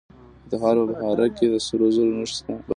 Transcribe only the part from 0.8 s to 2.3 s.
په بهارک کې د سرو زرو